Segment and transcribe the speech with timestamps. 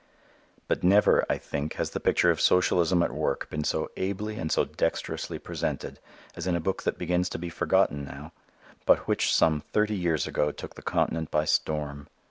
[0.67, 4.51] But never, I think, has the picture of socialism at work been so ably and
[4.51, 5.99] so dexterously presented
[6.35, 8.31] as in a book that begins to be forgotten now,
[8.87, 12.07] but which some thirty years ago took the continent by storm.